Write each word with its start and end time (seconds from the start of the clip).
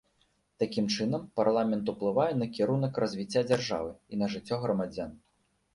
Такім 0.63 0.85
чынам 0.95 1.27
парламент 1.41 1.93
уплывае 1.95 2.27
на 2.41 2.49
кірунак 2.57 2.93
развіцця 3.05 3.45
дзяржавы 3.53 3.95
і 4.15 4.25
на 4.25 4.33
жыццё 4.35 4.55
грамадзян. 4.67 5.17